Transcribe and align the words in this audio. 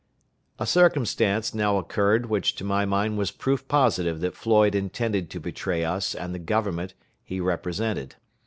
A 0.57 0.65
circumstance 0.65 1.53
now 1.53 1.77
occurred 1.77 2.25
which 2.25 2.55
to 2.55 2.63
my 2.63 2.85
mind 2.85 3.19
was 3.19 3.29
proof 3.29 3.67
positive 3.67 4.19
that 4.21 4.33
Floyd 4.33 4.73
intended 4.73 5.29
to 5.29 5.39
betray 5.39 5.83
us 5.85 6.15
and 6.15 6.33
the 6.33 6.39
Government 6.39 6.95
he 7.23 7.39
represented. 7.39 8.15